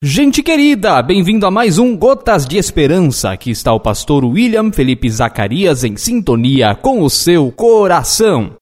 [0.00, 3.32] Gente querida, bem-vindo a mais um Gotas de Esperança.
[3.32, 8.57] Aqui está o pastor William Felipe Zacarias em sintonia com o seu coração.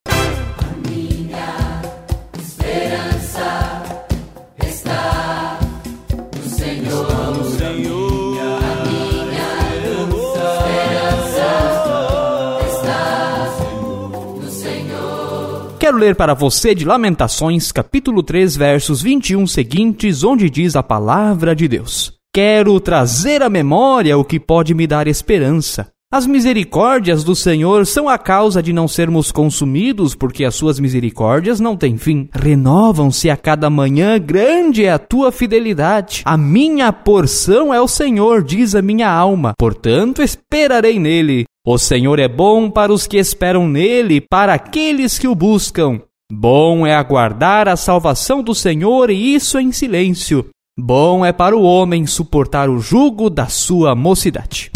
[15.87, 21.55] Quero ler para você de Lamentações, capítulo 3, versos 21 seguintes, onde diz a palavra
[21.55, 25.93] de Deus: Quero trazer à memória o que pode me dar esperança.
[26.17, 31.61] As misericórdias do Senhor são a causa de não sermos consumidos, porque as suas misericórdias
[31.61, 32.27] não têm fim.
[32.33, 36.23] Renovam-se a cada manhã, grande é a tua fidelidade.
[36.25, 39.53] A minha porção é o Senhor, diz a minha alma.
[39.59, 41.45] Portanto, esperarei nele.
[41.67, 46.01] O Senhor é bom para os que esperam nele, para aqueles que o buscam.
[46.33, 50.47] Bom é aguardar a salvação do Senhor e isso em silêncio.
[50.81, 54.71] Bom é para o homem suportar o jugo da sua mocidade.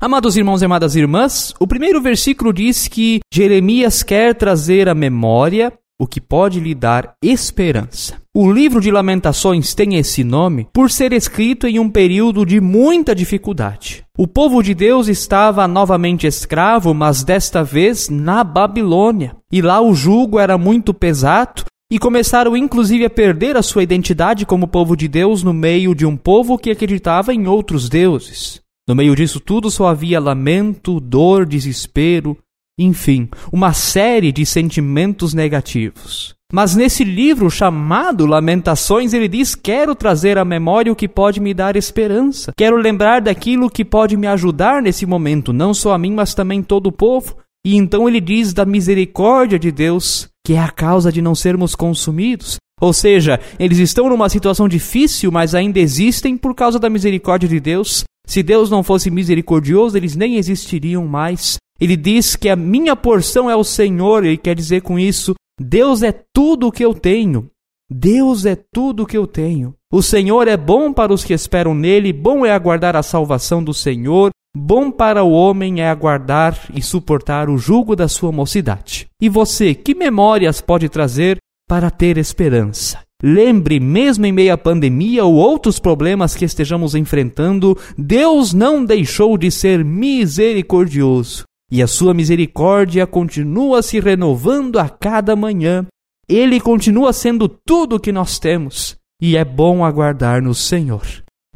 [0.00, 5.72] Amados irmãos e amadas irmãs, o primeiro versículo diz que Jeremias quer trazer à memória
[6.00, 8.14] o que pode lhe dar esperança.
[8.32, 13.12] O livro de Lamentações tem esse nome por ser escrito em um período de muita
[13.12, 14.04] dificuldade.
[14.16, 19.34] O povo de Deus estava novamente escravo, mas desta vez na Babilônia.
[19.50, 24.46] E lá o jugo era muito pesado e começaram inclusive a perder a sua identidade
[24.46, 28.60] como povo de Deus no meio de um povo que acreditava em outros deuses.
[28.88, 32.38] No meio disso tudo só havia lamento, dor, desespero,
[32.78, 36.34] enfim, uma série de sentimentos negativos.
[36.50, 41.52] Mas nesse livro chamado Lamentações, ele diz: Quero trazer à memória o que pode me
[41.52, 42.54] dar esperança.
[42.56, 46.62] Quero lembrar daquilo que pode me ajudar nesse momento, não só a mim, mas também
[46.62, 47.36] todo o povo.
[47.66, 51.74] E então ele diz da misericórdia de Deus, que é a causa de não sermos
[51.74, 52.56] consumidos.
[52.80, 57.60] Ou seja, eles estão numa situação difícil, mas ainda existem por causa da misericórdia de
[57.60, 58.04] Deus.
[58.28, 61.56] Se Deus não fosse misericordioso, eles nem existiriam mais.
[61.80, 66.02] Ele diz que a minha porção é o Senhor, ele quer dizer com isso: Deus
[66.02, 67.50] é tudo o que eu tenho.
[67.90, 69.74] Deus é tudo o que eu tenho.
[69.90, 73.72] O Senhor é bom para os que esperam nele, bom é aguardar a salvação do
[73.72, 79.06] Senhor, bom para o homem é aguardar e suportar o jugo da sua mocidade.
[79.22, 83.07] E você, que memórias pode trazer para ter esperança?
[83.22, 89.36] Lembre, mesmo em meio à pandemia ou outros problemas que estejamos enfrentando, Deus não deixou
[89.36, 95.86] de ser misericordioso e a sua misericórdia continua se renovando a cada manhã.
[96.28, 101.06] Ele continua sendo tudo o que nós temos, e é bom aguardar no Senhor.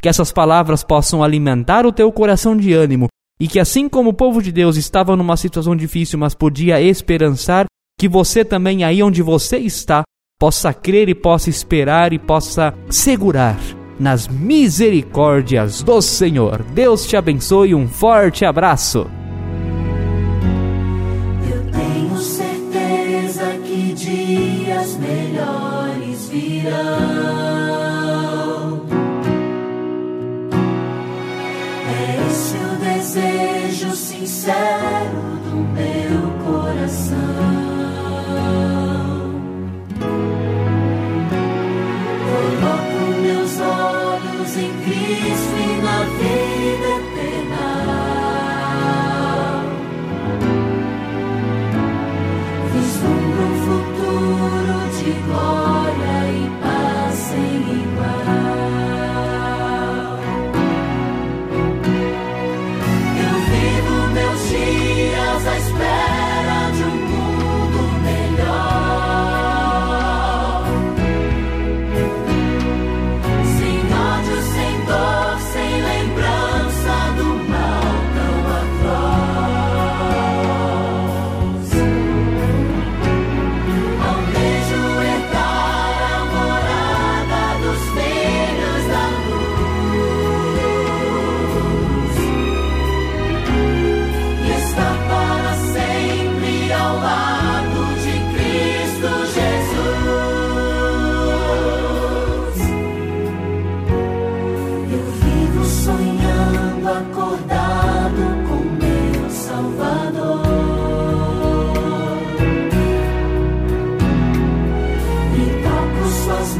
[0.01, 3.09] Que essas palavras possam alimentar o teu coração de ânimo,
[3.41, 7.67] e que assim como o povo de Deus estava numa situação difícil, mas podia esperançar,
[7.99, 10.03] que você também, aí onde você está,
[10.42, 13.60] possa crer e possa esperar e possa segurar
[13.97, 16.64] nas misericórdias do Senhor.
[16.75, 19.06] Deus te abençoe, um forte abraço.
[23.94, 26.72] dias melhores virão.
[31.86, 32.19] É
[32.59, 37.62] o desejo sincero do meu coração.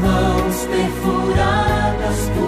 [0.03, 2.42] mãos perfuradas por